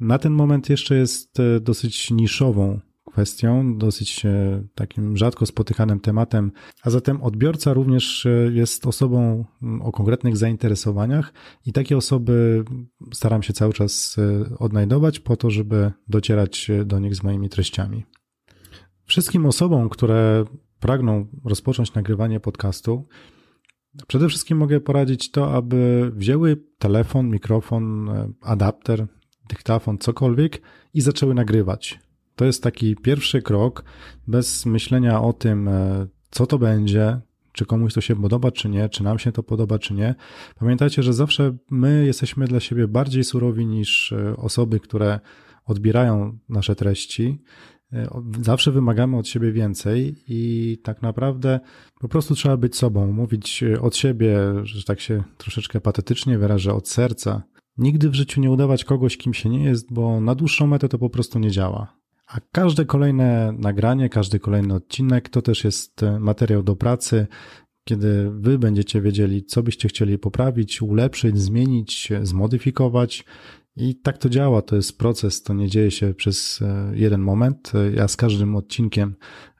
na 0.00 0.18
ten 0.18 0.32
moment 0.32 0.70
jeszcze 0.70 0.94
jest 0.94 1.40
e, 1.40 1.60
dosyć 1.60 2.10
niszową 2.10 2.80
kwestią, 3.20 3.78
dosyć 3.78 4.26
e, 4.26 4.62
takim 4.74 5.16
rzadko 5.16 5.46
spotykanym 5.46 6.00
tematem, 6.00 6.52
a 6.82 6.90
zatem 6.90 7.22
odbiorca 7.22 7.72
również 7.72 8.26
e, 8.26 8.30
jest 8.52 8.86
osobą 8.86 9.44
o 9.80 9.92
konkretnych 9.92 10.36
zainteresowaniach 10.36 11.32
i 11.66 11.72
takie 11.72 11.96
osoby 11.96 12.64
staram 13.14 13.42
się 13.42 13.52
cały 13.52 13.72
czas 13.72 14.16
odnajdować 14.58 15.20
po 15.20 15.36
to, 15.36 15.50
żeby 15.50 15.92
docierać 16.08 16.70
do 16.84 16.98
nich 16.98 17.14
z 17.14 17.22
moimi 17.22 17.48
treściami. 17.48 18.04
Wszystkim 19.04 19.46
osobom, 19.46 19.88
które 19.88 20.44
pragną 20.80 21.26
rozpocząć 21.44 21.94
nagrywanie 21.94 22.40
podcastu, 22.40 23.08
przede 24.06 24.28
wszystkim 24.28 24.58
mogę 24.58 24.80
poradzić 24.80 25.30
to, 25.30 25.54
aby 25.54 26.10
wzięły 26.14 26.56
telefon, 26.78 27.28
mikrofon, 27.28 28.08
e, 28.08 28.32
adapter, 28.40 29.06
dyktafon, 29.48 29.98
cokolwiek 29.98 30.62
i 30.94 31.00
zaczęły 31.00 31.34
nagrywać. 31.34 32.09
To 32.40 32.44
jest 32.44 32.62
taki 32.62 32.96
pierwszy 32.96 33.42
krok, 33.42 33.84
bez 34.28 34.66
myślenia 34.66 35.22
o 35.22 35.32
tym, 35.32 35.68
e, 35.68 36.06
co 36.30 36.46
to 36.46 36.58
będzie, 36.58 37.20
czy 37.52 37.66
komuś 37.66 37.94
to 37.94 38.00
się 38.00 38.16
podoba, 38.16 38.50
czy 38.50 38.68
nie, 38.68 38.88
czy 38.88 39.02
nam 39.02 39.18
się 39.18 39.32
to 39.32 39.42
podoba, 39.42 39.78
czy 39.78 39.94
nie. 39.94 40.14
Pamiętajcie, 40.58 41.02
że 41.02 41.12
zawsze 41.12 41.56
my 41.70 42.06
jesteśmy 42.06 42.46
dla 42.46 42.60
siebie 42.60 42.88
bardziej 42.88 43.24
surowi 43.24 43.66
niż 43.66 44.12
e, 44.12 44.36
osoby, 44.36 44.80
które 44.80 45.20
odbierają 45.64 46.38
nasze 46.48 46.76
treści. 46.76 47.42
E, 47.92 48.22
zawsze 48.42 48.72
wymagamy 48.72 49.16
od 49.18 49.28
siebie 49.28 49.52
więcej 49.52 50.16
i 50.28 50.78
tak 50.82 51.02
naprawdę 51.02 51.60
po 52.00 52.08
prostu 52.08 52.34
trzeba 52.34 52.56
być 52.56 52.76
sobą, 52.76 53.12
mówić 53.12 53.64
od 53.80 53.96
siebie, 53.96 54.38
że 54.62 54.84
tak 54.84 55.00
się 55.00 55.22
troszeczkę 55.38 55.80
patetycznie 55.80 56.38
wyrażę, 56.38 56.74
od 56.74 56.88
serca. 56.88 57.42
Nigdy 57.78 58.10
w 58.10 58.14
życiu 58.14 58.40
nie 58.40 58.50
udawać 58.50 58.84
kogoś, 58.84 59.16
kim 59.16 59.34
się 59.34 59.48
nie 59.48 59.64
jest, 59.64 59.92
bo 59.92 60.20
na 60.20 60.34
dłuższą 60.34 60.66
metę 60.66 60.88
to 60.88 60.98
po 60.98 61.10
prostu 61.10 61.38
nie 61.38 61.50
działa. 61.50 61.99
A 62.32 62.40
każde 62.52 62.84
kolejne 62.84 63.52
nagranie, 63.58 64.08
każdy 64.08 64.40
kolejny 64.40 64.74
odcinek 64.74 65.28
to 65.28 65.42
też 65.42 65.64
jest 65.64 66.02
e, 66.02 66.20
materiał 66.20 66.62
do 66.62 66.76
pracy, 66.76 67.26
kiedy 67.84 68.30
wy 68.30 68.58
będziecie 68.58 69.00
wiedzieli, 69.00 69.44
co 69.44 69.62
byście 69.62 69.88
chcieli 69.88 70.18
poprawić, 70.18 70.82
ulepszyć, 70.82 71.38
zmienić, 71.38 72.12
zmodyfikować 72.22 73.24
i 73.76 73.96
tak 73.96 74.18
to 74.18 74.28
działa, 74.28 74.62
to 74.62 74.76
jest 74.76 74.98
proces, 74.98 75.42
to 75.42 75.54
nie 75.54 75.68
dzieje 75.68 75.90
się 75.90 76.14
przez 76.14 76.62
e, 76.62 76.92
jeden 76.94 77.20
moment. 77.20 77.72
Ja 77.94 78.08
z 78.08 78.16
każdym 78.16 78.56
odcinkiem 78.56 79.14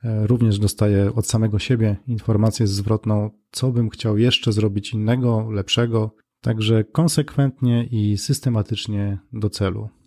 e, 0.04 0.26
również 0.26 0.58
dostaję 0.58 1.14
od 1.14 1.26
samego 1.26 1.58
siebie 1.58 1.96
informację 2.06 2.66
zwrotną, 2.66 3.30
co 3.50 3.72
bym 3.72 3.90
chciał 3.90 4.18
jeszcze 4.18 4.52
zrobić 4.52 4.92
innego, 4.92 5.50
lepszego, 5.50 6.14
także 6.40 6.84
konsekwentnie 6.84 7.84
i 7.84 8.18
systematycznie 8.18 9.18
do 9.32 9.50
celu. 9.50 9.99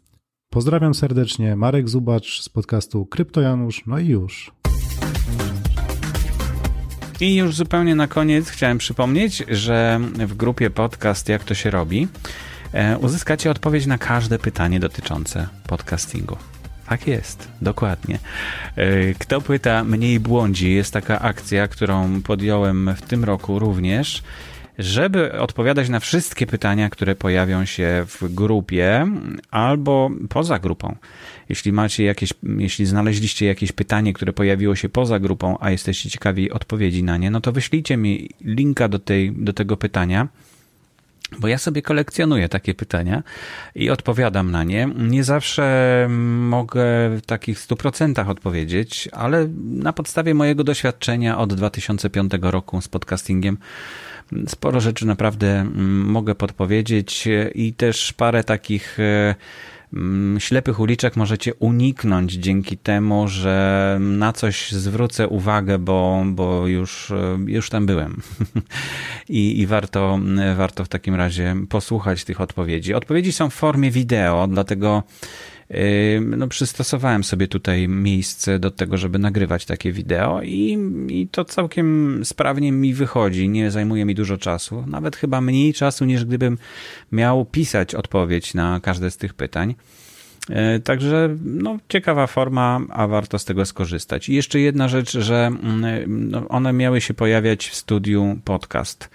Pozdrawiam 0.54 0.94
serdecznie, 0.94 1.56
Marek 1.56 1.90
Zubacz 1.90 2.42
z 2.42 2.50
podcastu 2.50 3.06
Krypto 3.06 3.42
Janusz, 3.42 3.84
no 3.88 4.00
i 4.00 4.08
już. 4.08 4.52
I 7.20 7.36
już 7.36 7.56
zupełnie 7.56 7.96
na 7.96 8.08
koniec 8.08 8.50
chciałem 8.50 8.78
przypomnieć, 8.78 9.44
że 9.48 10.00
w 10.28 10.34
grupie 10.36 10.70
podcast 10.70 11.30
Jak 11.30 11.44
to 11.44 11.54
się 11.54 11.70
robi 11.70 12.08
E, 12.74 12.98
uzyskacie 12.98 13.52
odpowiedź 13.52 13.86
na 13.86 13.98
każde 13.98 14.40
pytanie 14.40 14.80
dotyczące 14.80 15.48
podcastingu. 15.68 16.38
Tak 16.90 17.08
jest, 17.08 17.48
dokładnie. 17.62 18.20
E, 18.76 19.14
kto 19.14 19.42
pyta, 19.42 19.84
mniej 19.84 20.20
błądzi. 20.20 20.74
Jest 20.74 20.94
taka 20.94 21.20
akcja, 21.20 21.68
którą 21.68 22.22
podjąłem 22.22 22.96
w 22.96 23.02
tym 23.02 23.24
roku 23.24 23.60
również, 23.60 24.24
żeby 24.78 25.40
odpowiadać 25.40 25.90
na 25.90 26.00
wszystkie 26.00 26.46
pytania, 26.48 26.90
które 26.90 27.16
pojawią 27.16 27.66
się 27.66 28.06
w 28.08 28.34
grupie 28.34 29.08
albo 29.52 30.12
poza 30.30 30.60
grupą. 30.60 30.96
Jeśli 31.50 31.72
macie 31.72 32.04
jakieś, 32.04 32.34
jeśli 32.58 32.86
znaleźliście 32.86 33.46
jakieś 33.46 33.72
pytanie, 33.72 34.14
które 34.14 34.34
pojawiło 34.34 34.76
się 34.76 34.90
poza 34.90 35.20
grupą, 35.20 35.58
a 35.60 35.72
jesteście 35.72 36.10
ciekawi 36.10 36.52
odpowiedzi 36.52 37.04
na 37.04 37.18
nie, 37.18 37.32
no 37.32 37.42
to 37.42 37.52
wyślijcie 37.52 37.98
mi 37.98 38.30
linka 38.42 38.88
do, 38.88 39.00
tej, 39.00 39.32
do 39.32 39.54
tego 39.54 39.78
pytania 39.78 40.28
bo 41.40 41.48
ja 41.48 41.58
sobie 41.58 41.82
kolekcjonuję 41.82 42.50
takie 42.50 42.74
pytania 42.74 43.24
i 43.76 43.90
odpowiadam 43.90 44.52
na 44.52 44.64
nie. 44.64 44.90
Nie 44.98 45.24
zawsze 45.24 46.08
mogę 46.40 46.84
w 47.18 47.22
takich 47.26 47.60
100% 47.60 48.30
odpowiedzieć, 48.30 49.10
ale 49.12 49.48
na 49.64 49.94
podstawie 49.94 50.34
mojego 50.34 50.64
doświadczenia 50.64 51.38
od 51.38 51.54
2005 51.54 52.32
roku 52.42 52.82
z 52.82 52.88
podcastingiem 52.88 53.58
sporo 54.48 54.80
rzeczy 54.80 55.06
naprawdę 55.06 55.66
mogę 56.06 56.36
podpowiedzieć 56.36 57.28
i 57.56 57.74
też 57.74 58.14
parę 58.14 58.44
takich 58.44 59.00
e, 59.00 59.36
Mm, 59.94 60.40
ślepych 60.40 60.80
uliczek 60.80 61.16
możecie 61.16 61.54
uniknąć 61.54 62.34
dzięki 62.34 62.78
temu, 62.78 63.28
że 63.28 63.98
na 64.02 64.34
coś 64.34 64.72
zwrócę 64.72 65.28
uwagę, 65.28 65.80
bo, 65.80 66.24
bo 66.28 66.68
już, 66.68 67.12
e, 67.12 67.38
już 67.48 67.70
tam 67.70 67.86
byłem. 67.86 68.22
I, 69.30 69.60
I 69.60 69.68
warto, 69.68 70.20
warto 70.56 70.86
w 70.86 70.88
takim 70.88 71.16
razie 71.16 71.56
posłuchać 71.70 72.24
tych 72.24 72.42
odpowiedzi. 72.42 72.94
Odpowiedzi 72.94 73.32
są 73.32 73.50
w 73.50 73.54
formie 73.54 73.92
wideo, 73.92 74.48
dlatego 74.48 75.04
no, 76.22 76.48
przystosowałem 76.48 77.24
sobie 77.24 77.48
tutaj 77.48 77.88
miejsce 77.88 78.60
do 78.60 78.72
tego, 78.72 78.98
żeby 78.98 79.20
nagrywać 79.20 79.66
takie 79.66 79.92
wideo 79.92 80.42
i, 80.42 80.78
i 81.08 81.28
to 81.28 81.46
całkiem 81.46 82.20
sprawnie 82.26 82.72
mi 82.72 82.94
wychodzi. 82.94 83.50
Nie 83.50 83.72
zajmuje 83.72 84.06
mi 84.06 84.16
dużo 84.16 84.38
czasu, 84.38 84.84
nawet 84.88 85.16
chyba 85.16 85.42
mniej 85.42 85.74
czasu 85.74 86.06
niż 86.06 86.26
gdybym 86.26 86.58
miał 87.12 87.46
pisać 87.46 87.96
odpowiedź 87.96 88.54
na 88.54 88.80
każde 88.80 89.12
z 89.12 89.18
tych 89.18 89.34
pytań. 89.34 89.76
E, 90.50 90.80
także 90.80 91.38
no, 91.44 91.78
ciekawa 91.90 92.28
forma, 92.28 92.82
a 92.90 93.08
warto 93.08 93.40
z 93.40 93.46
tego 93.46 93.66
skorzystać. 93.66 94.30
I 94.30 94.34
jeszcze 94.34 94.60
jedna 94.60 94.88
rzecz, 94.88 95.18
że 95.18 95.46
mm, 95.46 96.30
no, 96.30 96.48
one 96.48 96.74
miały 96.74 97.02
się 97.02 97.14
pojawiać 97.14 97.68
w 97.68 97.76
studiu 97.76 98.40
podcast, 98.46 99.10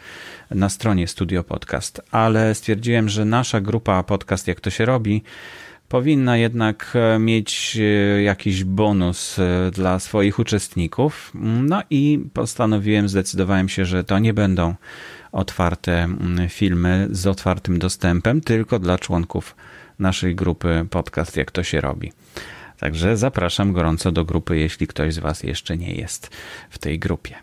na 0.51 0.69
stronie 0.69 1.07
Studio 1.09 1.45
Podcast, 1.45 2.03
ale 2.11 2.55
stwierdziłem, 2.55 3.09
że 3.09 3.25
nasza 3.25 3.61
grupa 3.61 4.03
podcast, 4.03 4.49
jak 4.49 4.61
to 4.61 4.71
się 4.71 4.85
robi, 4.85 5.23
powinna 5.89 6.37
jednak 6.37 6.93
e, 6.95 7.19
mieć 7.19 7.79
e, 7.81 8.23
jakiś 8.23 8.65
bonus 8.65 9.39
e, 9.39 9.71
dla 9.71 9.99
swoich 9.99 10.39
uczestników. 10.39 11.33
No 11.63 11.83
i 11.91 12.25
postanowiłem, 12.33 13.09
zdecydowałem 13.09 13.69
się, 13.69 13.85
że 13.85 14.05
to 14.05 14.19
nie 14.19 14.35
będą 14.35 14.75
otwarte 15.33 16.09
filmy 16.49 17.09
z 17.11 17.27
otwartym 17.27 17.79
dostępem, 17.79 18.41
tylko 18.41 18.79
dla 18.79 18.99
członków 18.99 19.57
naszej 19.99 20.35
grupy 20.35 20.87
podcast, 20.91 21.37
jak 21.37 21.51
to 21.51 21.63
się 21.63 21.81
robi. 21.81 22.13
Także 22.79 23.17
zapraszam 23.17 23.73
gorąco 23.73 24.13
do 24.13 24.25
grupy, 24.25 24.59
jeśli 24.59 24.87
ktoś 24.87 25.15
z 25.15 25.19
Was 25.19 25.43
jeszcze 25.43 25.77
nie 25.77 25.95
jest 25.95 26.31
w 26.71 26.79
tej 26.79 26.99
grupie. 26.99 27.35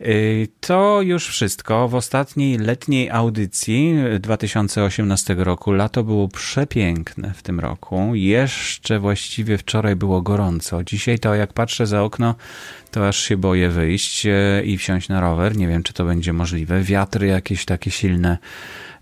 Y, 0.00 0.48
to 0.60 1.02
już 1.02 1.28
wszystko. 1.28 1.88
W 1.88 1.94
ostatniej 1.94 2.58
letniej 2.58 3.10
audycji 3.10 3.94
2018 4.20 5.34
roku 5.38 5.72
lato 5.72 6.04
było 6.04 6.28
przepiękne 6.28 7.32
w 7.36 7.42
tym 7.42 7.60
roku. 7.60 8.14
Jeszcze 8.14 8.98
właściwie 8.98 9.58
wczoraj 9.58 9.96
było 9.96 10.22
gorąco. 10.22 10.84
Dzisiaj 10.84 11.18
to 11.18 11.34
jak 11.34 11.52
patrzę 11.52 11.86
za 11.86 12.02
okno, 12.02 12.34
to 12.90 13.08
aż 13.08 13.16
się 13.16 13.36
boję 13.36 13.68
wyjść 13.68 14.26
y, 14.26 14.62
i 14.64 14.78
wsiąść 14.78 15.08
na 15.08 15.20
rower. 15.20 15.56
Nie 15.56 15.68
wiem, 15.68 15.82
czy 15.82 15.92
to 15.92 16.04
będzie 16.04 16.32
możliwe. 16.32 16.82
Wiatry 16.82 17.26
jakieś 17.26 17.64
takie 17.64 17.90
silne, 17.90 18.38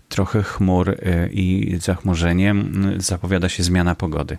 trochę 0.09 0.43
chmur 0.43 0.89
y, 0.89 1.29
i 1.33 1.77
zachmurzenie. 1.79 2.55
Zapowiada 2.97 3.49
się 3.49 3.63
zmiana 3.63 3.95
pogody 3.95 4.37